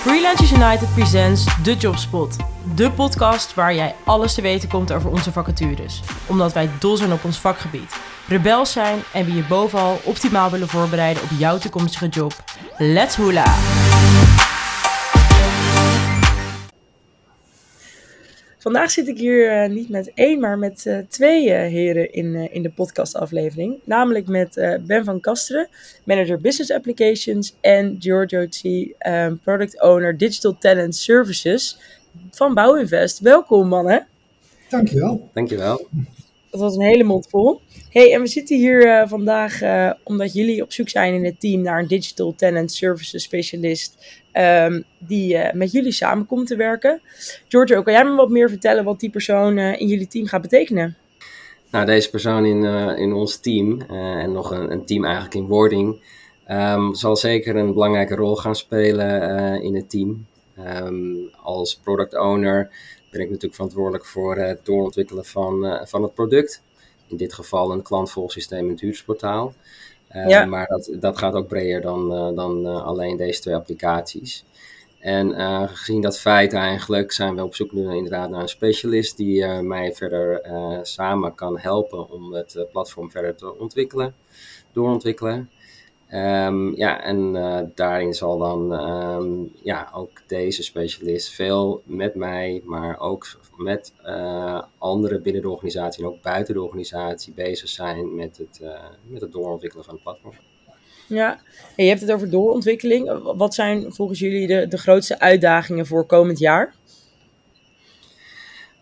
[0.00, 2.36] Freelancers United presents The Jobspot.
[2.74, 6.00] De podcast waar jij alles te weten komt over onze vacatures.
[6.26, 7.96] Omdat wij dol zijn op ons vakgebied.
[8.28, 12.32] Rebels zijn en we je bovenal optimaal willen voorbereiden op jouw toekomstige job.
[12.78, 13.79] Let's hula!
[18.60, 22.34] Vandaag zit ik hier eh, niet met één, maar met eh, twee eh, heren in,
[22.34, 23.80] eh, in de podcastaflevering.
[23.84, 25.68] Namelijk met eh, Ben van Kasteren,
[26.04, 27.54] Manager Business Applications.
[27.60, 28.62] En Giorgio T,
[28.98, 31.78] ehm, Product Owner Digital Talent Services
[32.30, 33.18] van Bouwinvest.
[33.18, 34.06] Welkom mannen.
[34.68, 35.30] Dankjewel.
[35.32, 35.88] Dankjewel.
[36.50, 37.60] Dat was een hele mond vol.
[37.90, 41.40] Hey, en we zitten hier eh, vandaag eh, omdat jullie op zoek zijn in het
[41.40, 46.56] team naar een Digital Talent Services specialist ehm, die eh, met jullie samen komt te
[46.56, 47.00] werken.
[47.48, 50.96] Giorgio, kan jij me wat meer vertellen wat die persoon in jullie team gaat betekenen?
[51.70, 52.64] Nou, deze persoon in,
[52.98, 56.02] in ons team, en nog een, een team eigenlijk in wording,
[56.46, 60.26] ehm, zal zeker een belangrijke rol gaan spelen in het team.
[60.64, 62.70] Ehm, als product owner
[63.10, 66.62] ben ik natuurlijk verantwoordelijk voor het doorontwikkelen van, eh, van het product.
[67.06, 69.54] In dit geval een klantvolgsysteem en het huurdersportaal.
[70.10, 70.44] Eh, Ja.
[70.44, 74.44] Maar dat, dat gaat ook breder dan, eh, dan eh, alleen deze twee applicaties.
[74.98, 75.34] En
[75.68, 79.92] gezien dat feit eigenlijk zijn we op zoek nu inderdaad naar een specialist die mij
[79.94, 80.40] verder
[80.82, 84.14] samen kan helpen om het platform verder te ontwikkelen,
[84.72, 85.50] doorontwikkelen.
[86.10, 92.62] Ehm, ja, en eh, daarin zal dan ehm, ja, ook deze specialist veel met mij,
[92.64, 98.14] maar ook met eh, anderen binnen de organisatie en ook buiten de organisatie bezig zijn
[98.14, 100.34] met het, eh, met het doorontwikkelen van het platform.
[101.08, 101.40] Ja,
[101.76, 103.22] en je hebt het over doorontwikkeling.
[103.36, 106.74] Wat zijn volgens jullie de, de grootste uitdagingen voor komend jaar?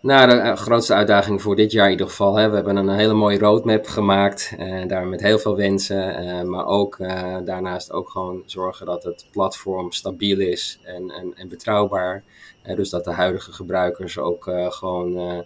[0.03, 2.37] Nou, de eh, grootste uitdaging voor dit jaar in ieder geval.
[2.37, 4.55] Hè, we hebben een hele mooie roadmap gemaakt.
[4.59, 6.17] eh, daar met heel veel wensen.
[6.17, 11.33] eh, maar ook eh, daarnaast ook gewoon zorgen dat het platform stabiel is en, en,
[11.37, 12.23] en betrouwbaar.
[12.63, 15.45] Eh, dus dat de huidige gebruikers ook eh, gewoon.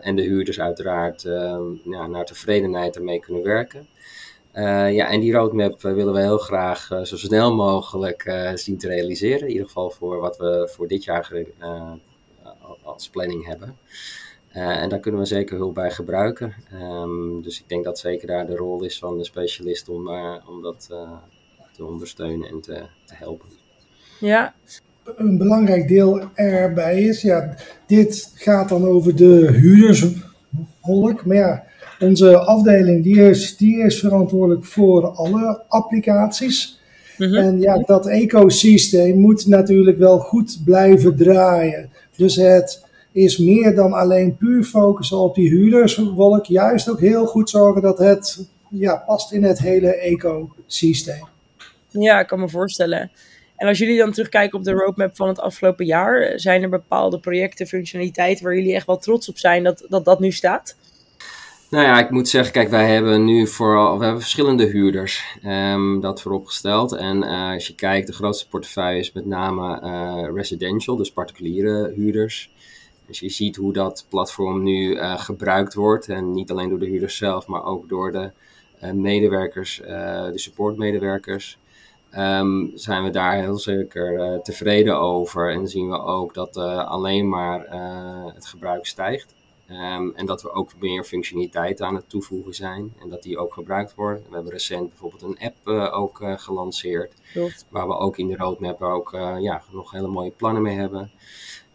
[0.00, 1.24] en de huurders uiteraard
[2.08, 3.86] naar tevredenheid ermee kunnen werken.
[4.92, 9.40] Ja, en die roadmap willen we heel graag zo snel mogelijk zien te realiseren.
[9.40, 11.24] In ieder geval voor wat we voor dit jaar
[12.98, 13.76] als planning hebben.
[14.48, 16.54] Eh, en daar kunnen we zeker hulp bij gebruiken.
[16.72, 20.34] Ehm, dus ik denk dat zeker daar de rol is van de specialist om, eh,
[20.48, 21.12] om dat eh,
[21.72, 23.48] te ondersteunen en te, te helpen.
[24.20, 24.54] Ja,
[25.16, 27.54] Een belangrijk deel erbij is, ja,
[27.86, 31.24] dit gaat dan over de huurderswolk.
[31.24, 31.64] Maar ja,
[31.98, 36.80] onze afdeling die is, die is verantwoordelijk voor alle applicaties.
[37.18, 37.34] Mhm.
[37.34, 41.90] En ja, dat ecosysteem moet natuurlijk wel goed blijven draaien.
[42.16, 46.44] Dus het is meer dan alleen puur focussen op die huurderswolk.
[46.44, 51.26] Juist ook heel goed zorgen dat het ja, past in het hele ecosysteem.
[51.88, 53.10] ja, ik kan me voorstellen.
[53.56, 57.20] En als jullie dan terugkijken op de roadmap van het afgelopen jaar, zijn er bepaalde
[57.20, 60.76] projecten, functionaliteiten waar jullie echt wel trots op zijn dat dat, dat nu staat?
[61.70, 66.00] Nou ja, ik moet zeggen, kijk, wij hebben nu vooral, we hebben verschillende huurders, ehm,
[66.00, 66.92] dat vooropgesteld.
[66.92, 71.92] En eh, als je kijkt, de grootste portefeuille is met name eh, residential, dus particuliere
[71.94, 72.52] huurders.
[73.08, 76.08] Dus je ziet hoe dat platform nu eh, gebruikt wordt.
[76.08, 78.30] En niet alleen door de huurders zelf, maar ook door de
[78.80, 81.58] eh, medewerkers, eh, de supportmedewerkers.
[82.10, 85.52] Ehm, zijn we daar heel zeker tevreden over.
[85.52, 87.66] En zien we ook dat alleen maar
[88.34, 89.34] het gebruik stijgt.
[89.66, 92.94] Ehm, en dat we ook meer functionaliteit aan het toevoegen zijn.
[93.00, 94.22] En dat die ook gebruikt worden.
[94.28, 97.14] We hebben recent bijvoorbeeld een app ook gelanceerd.
[97.32, 97.66] Klopt.
[97.68, 99.10] Waar we ook in de roadmap ook
[99.40, 101.10] ja, nog hele mooie plannen mee hebben.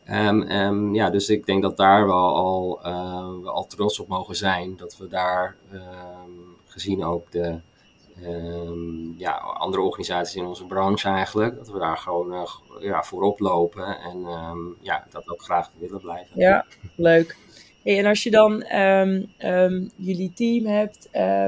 [0.06, 4.36] Ehm, ehm, ja, dus ik denk dat daar wel al, eh, al trots op mogen
[4.36, 4.75] zijn.
[4.78, 6.31] Dat we daar ehm,
[6.66, 7.59] gezien ook de
[9.18, 11.56] ja, andere organisaties in onze branche eigenlijk.
[11.56, 12.47] Dat we daar gewoon eh,
[12.80, 14.00] ja, voorop lopen.
[14.00, 14.25] En
[14.81, 16.40] ja, dat ook graag willen blijven.
[16.40, 16.66] Ja,
[16.96, 17.38] leuk.
[17.84, 18.66] Hey, en als je dan
[19.96, 21.47] jullie team hebt, eh,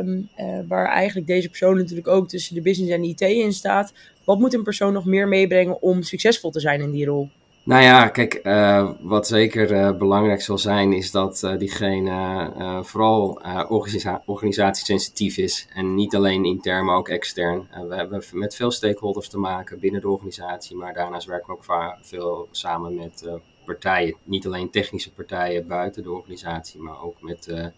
[0.67, 3.93] waar eigenlijk deze persoon natuurlijk ook tussen de business en IT in staat,
[4.23, 7.29] wat moet een persoon nog meer meebrengen om succesvol te zijn in die rol?
[7.65, 13.41] Nou ja, kijk, eh, wat zeker eh, belangrijk zal zijn, is dat eh, diegene vooral
[13.67, 15.67] organisa organisatiesensitief is.
[15.73, 17.67] En niet alleen intern, maar ook extern.
[17.87, 21.97] We hebben met veel stakeholders te maken binnen de organisatie, maar daarnaast werken we ook
[22.01, 23.29] veel samen met
[23.65, 24.15] partijen.
[24.23, 27.71] Niet alleen technische partijen buiten de organisatie, maar ook met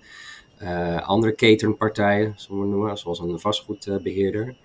[1.03, 4.55] andere cateringpartijen, noemen, zoals een vastgoedbeheerder.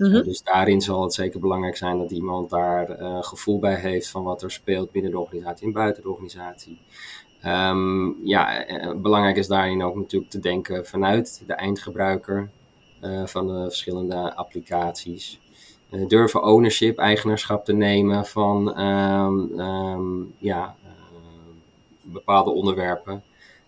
[0.00, 0.22] Mhm.
[0.22, 4.22] Dus daarin zal het zeker belangrijk zijn dat iemand daar uh, gevoel bij heeft van
[4.22, 6.78] wat er speelt binnen de organisatie en buiten de organisatie.
[7.46, 12.50] Um, ja, uh, belangrijk is daarin ook natuurlijk te denken vanuit de eindgebruiker
[13.02, 15.40] uh, van de verschillende applicaties.
[16.08, 20.76] durven ownership, eigenaarschap te nemen van ehm, ehm, ja,
[22.02, 23.22] bepaalde onderwerpen.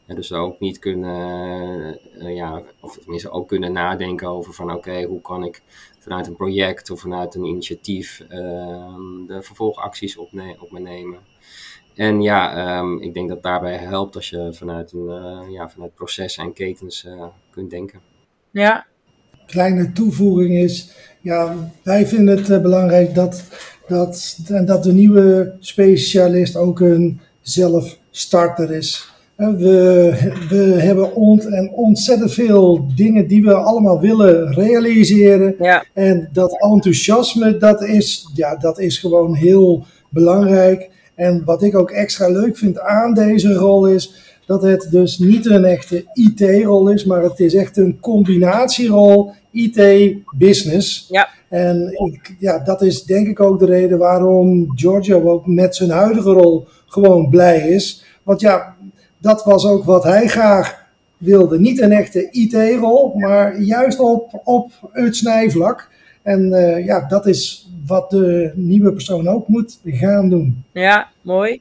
[0.06, 5.20] En dus ook niet kunnen, ja, of tenminste ook kunnen nadenken over van oké, hoe
[5.20, 5.62] kan ik
[5.98, 11.18] vanuit een project of vanuit een initiatief ehm, de vervolgacties op, op me nemen.
[11.94, 15.94] En ja, ehm, ik denk dat daarbij helpt als je vanuit, een, uh, ja, vanuit
[15.94, 18.00] processen en ketens uh, kunt denken.
[18.50, 18.86] Ja.
[19.46, 23.44] Kleine toevoeging is, ja, wij vinden het belangrijk dat,
[23.88, 29.11] dat, dat de nieuwe specialist ook een zelfstarter is.
[29.50, 30.12] We,
[30.48, 35.54] we hebben ont, en ontzettend veel dingen die we allemaal willen realiseren.
[35.58, 35.84] Ja.
[35.92, 40.90] En dat enthousiasme, dat is, ja, dat is gewoon heel belangrijk.
[41.14, 44.14] En wat ik ook extra leuk vind aan deze rol is
[44.46, 51.06] dat het dus niet een echte IT-rol is, maar het is echt een combinatierol IT-business.
[51.10, 51.28] Ja.
[51.48, 55.90] En ik, ja, dat is denk ik ook de reden waarom Giorgio ook met zijn
[55.90, 58.04] huidige rol gewoon blij is.
[58.22, 58.76] Want ja,
[59.22, 60.84] dat was ook wat hij graag
[61.16, 61.60] wilde.
[61.60, 65.90] Niet een echte IT-rol, maar juist op, op het snijvlak.
[66.22, 70.64] En uh, ja, dat is wat de nieuwe persoon ook moet gaan doen.
[70.72, 71.60] Ja, mooi.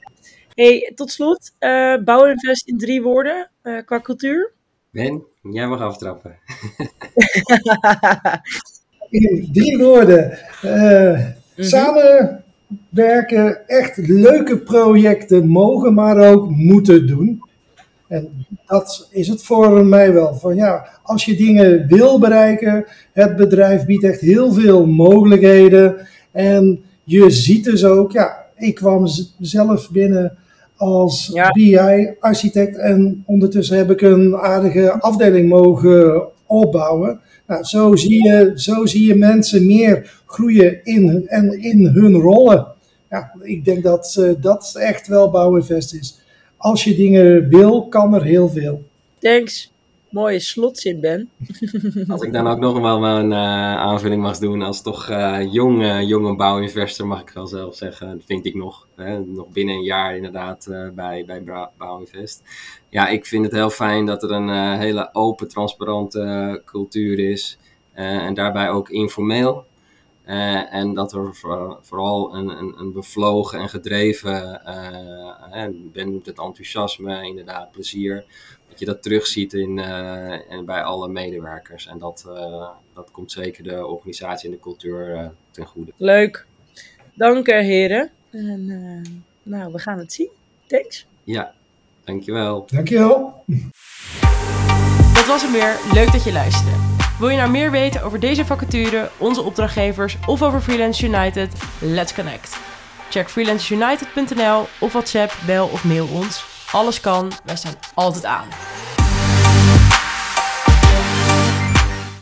[0.53, 4.51] Hey, tot slot, uh, Bouwinvest in drie woorden uh, qua cultuur?
[4.91, 6.37] Ben, jij mag aftrappen.
[9.09, 10.37] in drie woorden.
[10.65, 11.63] Uh, mm -hmm.
[11.63, 17.41] Samenwerken, echt leuke projecten mogen, maar ook moeten doen.
[18.11, 20.35] En dat is het voor mij wel.
[20.35, 26.07] Van ja, als je dingen wil bereiken, het bedrijf biedt echt heel veel mogelijkheden.
[26.31, 29.07] En je ziet dus ook, ja, ik kwam
[29.39, 30.37] zelf binnen
[30.75, 31.51] als Ja.
[31.51, 37.19] BI-architect en ondertussen heb ik een aardige afdeling mogen opbouwen.
[37.47, 42.67] Nou, zo, zie je, zo zie je mensen meer groeien in, en in hun rollen.
[43.09, 46.20] Ja, ik denk dat dat echt wel Bouwinvest is.
[46.61, 48.83] Als je dingen wil, kan er heel veel.
[49.19, 49.71] Thanks.
[50.09, 51.29] Mooie slotzin, Ben.
[52.07, 55.81] Als ik dan ook nog wel een uh, aanvulling mag doen als toch uh, jong,
[55.81, 58.07] uh, jonge bouwinvestor, mag ik wel zelf zeggen.
[58.11, 58.87] Dat vind ik nog.
[58.95, 61.43] Hè, nog binnen een jaar inderdaad bij, bij
[61.77, 62.43] Bouwinvest.
[62.89, 67.57] Ja, ik vind het heel fijn dat er een hele open, transparante cultuur is.
[67.93, 69.65] en daarbij ook informeel.
[70.27, 76.25] Uh, en dat er voor, vooral een, een, een, bevlogen en gedreven, uh, Ben noemt
[76.25, 78.25] het enthousiasme, inderdaad plezier,
[78.69, 81.87] dat je dat terugziet in, uh, en bij alle medewerkers.
[81.87, 82.25] En dat,
[82.93, 85.91] dat komt zeker de organisatie en de cultuur ten goede.
[85.97, 86.45] Leuk.
[87.13, 88.11] Dank heren.
[88.29, 90.29] En nou, we gaan het zien.
[90.67, 91.05] Thanks.
[91.23, 91.53] Ja,
[92.03, 92.65] dankjewel.
[92.67, 93.43] Dankjewel.
[95.13, 95.79] Dat was hem weer.
[95.93, 96.90] Leuk dat je luisterde.
[97.21, 101.53] Wil je nou meer weten over deze vacature, onze opdrachtgevers of over Freelance United?
[101.79, 102.57] Let's connect.
[103.09, 106.45] Check freelanceunited.nl of WhatsApp, bel of mail ons.
[106.71, 108.47] Alles kan, wij staan altijd aan.